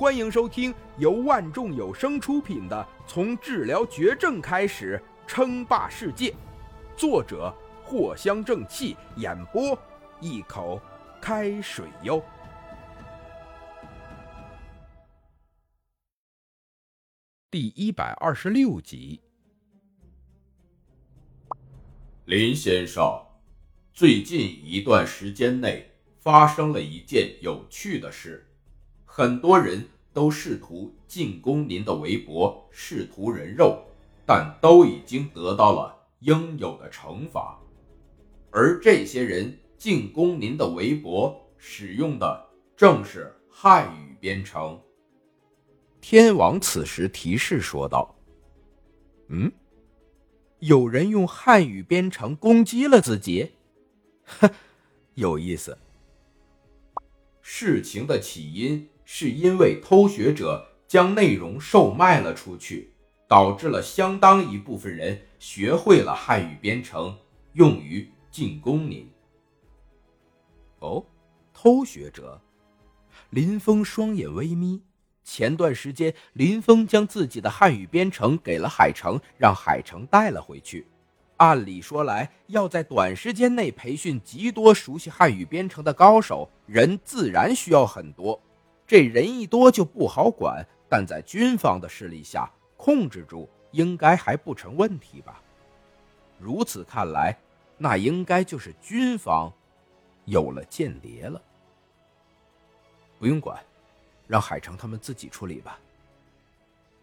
[0.00, 6.30] 欢迎收听由万众有声出品的《从治疗绝症开始称霸世界》，
[6.96, 9.78] 作者藿香正气，演播
[10.18, 10.80] 一口
[11.20, 12.24] 开水哟。
[17.50, 19.20] 第一百二十六集，
[22.24, 23.22] 林先生，
[23.92, 25.90] 最近一段时间内
[26.20, 28.46] 发生了一件有趣的事，
[29.04, 29.86] 很多人
[30.20, 33.82] 都试图进攻您的微博，试图人肉，
[34.26, 37.58] 但都已经得到了应有的惩罚。
[38.50, 44.78] 而这些人进攻您的微博，使用的正是汉语编程。
[46.02, 48.14] 天王此时提示说道
[49.28, 49.50] ：“嗯，
[50.58, 53.52] 有人用汉语编程攻击了自己，
[54.26, 54.50] 哼，
[55.16, 55.78] 有意思。
[57.40, 62.92] 事情的起因是因为偷学者将内容售卖了出去，
[63.26, 67.18] 导致了相当一部分人学会了汉语编程，
[67.54, 69.10] 用于进攻您。
[70.78, 71.04] 哦，
[71.52, 72.40] 偷学者，
[73.30, 74.80] 林峰双眼微眯。”
[75.24, 80.86] 前段时间，林峰将自己的汉语编程给了海城，让海城带了回去。
[81.38, 88.40] 按理说来，要在短时间内培训极多熟悉汉语编程的高手，人自然需要很多。
[88.90, 95.40] 这人一多就不好管，但在军方的势力下，控制住应该还不成问题吧？
[96.40, 97.38] 如此看来，
[97.78, 99.52] 那应该就是军方
[100.24, 101.40] 有了间谍了。
[103.20, 103.56] 不用管。
[104.26, 105.78] 让海城他们自己处理吧。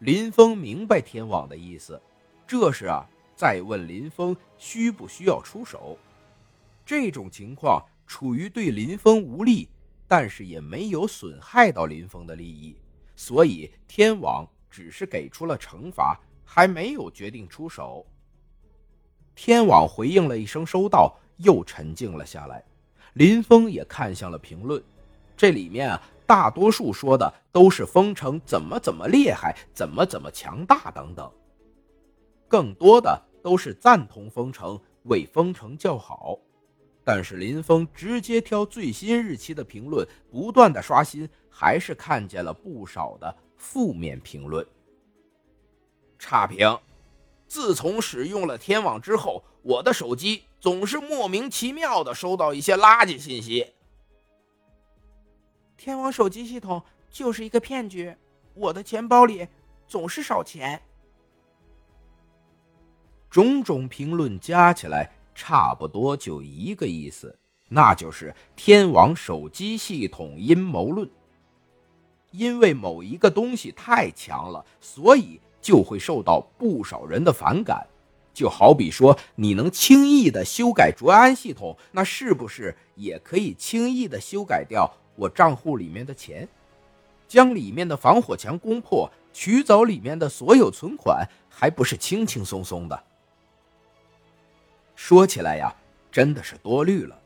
[0.00, 2.02] 林峰明白天网的意思，
[2.44, 5.96] 这是啊，在问林峰需不需要出手。
[6.84, 9.68] 这种情况处于对林峰无利，
[10.08, 12.76] 但是也没有损害到林峰的利益，
[13.14, 18.04] 所以天网只是给出了惩罚，还没有决定出手。
[19.36, 22.64] 天网回应了一声“收到”，又沉静了下来。
[23.12, 24.82] 林峰也看向了评论，
[25.36, 26.02] 这里面啊。
[26.28, 31.32] 大多数说的都是封城怎么怎么厉害，怎么怎么强大等等，
[32.46, 36.38] 更多的都是赞同封城，为封城叫好。
[37.10, 44.66] 但是林峰直接挑最新日期的评论，不断的刷新，还是看见了不少的负面评论。
[46.18, 46.78] 差评：
[47.46, 53.72] 自从使用了天网之后，我的手机总是莫名其妙的收到一些垃圾信息。
[55.78, 58.14] 天网手机系统就是一个骗局，
[58.52, 59.48] 我的钱包里
[59.86, 60.82] 总是少钱。
[63.30, 67.38] 种种评论加起来，差不多就一个意思，
[67.68, 71.08] 那就是天王手机系统阴谋论。
[72.32, 77.86] 因为某一个东西太强了，所以就会受到不少人的反感。
[78.34, 84.92] 就好比说，你能轻易的修改卓安系统，那是不是也可以轻易的修改掉？
[85.14, 86.48] 我账户里面的钱，
[87.28, 93.04] 将里面的防火墙攻破，取走里面的所有存款，还不是轻轻松松的？
[94.98, 95.72] 说起来呀，
[96.10, 97.16] 真的是多虑了。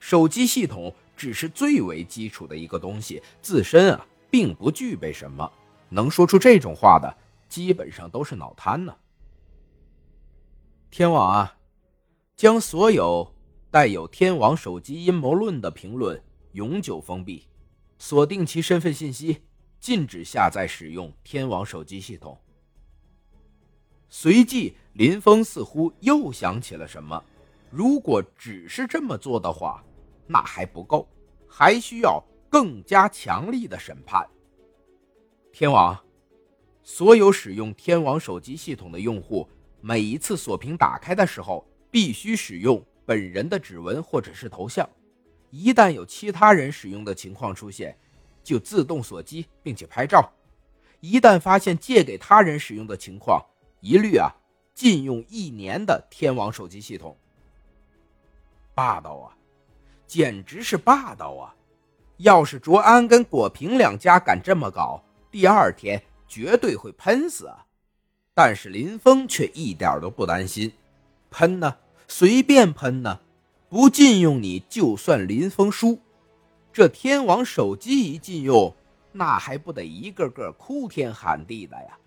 [0.00, 5.52] 手机系统只是最为基础的一个东西，自身啊，并不具备什么。
[5.90, 7.14] 能说出这种话的，
[7.46, 8.96] 基本上都是脑瘫呢。
[10.90, 11.58] 天网啊，
[12.34, 13.34] 将所有
[13.70, 16.18] 带有天网手机阴谋论的评论。
[16.52, 17.46] 永久封闭，
[17.98, 19.42] 锁定其身份信息，
[19.78, 22.40] 禁止下载使用天网手机系统。
[24.08, 27.22] 随即，林峰似乎又想起了什么。
[27.70, 29.80] 如果只是这么做的话，
[30.26, 31.08] 那还不够，
[31.46, 32.20] 还需要
[32.50, 34.28] 更加强力的审判。
[35.52, 35.96] 天网，
[36.82, 39.48] 所有使用天网手机系统的用户，
[39.80, 44.88] 每一次锁屏打开的时候，必须使用本人的指纹或者是头像。
[45.50, 47.96] 一旦有其他人使用的情况出现，
[48.42, 50.28] 就自动锁机，并且拍照。
[50.98, 53.40] 一旦发现借给他人使用的情况，
[53.80, 54.28] 一律啊
[54.78, 57.16] 禁用一年的天网手机系统。
[58.76, 59.34] 霸道啊，
[60.06, 61.52] 简直是霸道啊！
[62.18, 65.02] 要是卓安跟果平两家敢这么搞，
[65.32, 67.66] 第二天绝对会喷死啊！
[68.32, 70.72] 但是林峰却一点都不担心，
[71.28, 71.76] 喷呢，
[72.06, 73.18] 随便喷呢。
[73.68, 75.98] 不禁用你就算林峰输，
[76.72, 78.72] 这天王手机一禁用，
[79.10, 81.97] 那还不得一个个哭天喊地的呀？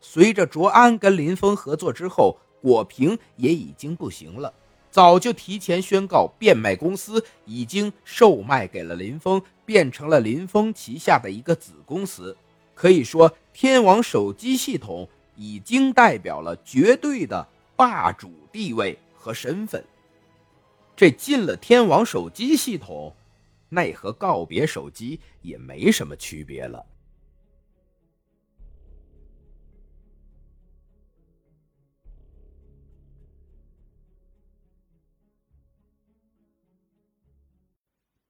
[0.00, 4.52] 随着卓安跟林峰合作之后，果平也已经不行了，
[4.90, 12.36] 早就提前宣告变卖公司，已经售卖给了林峰，变成了林峰旗下的一个子公司。
[12.74, 19.84] 可以说，天王手机系统已经代表了绝对的霸主地位和身份。
[20.94, 23.14] 这进了天王手机系统，
[23.68, 26.84] 那和告别手机也没什么区别了。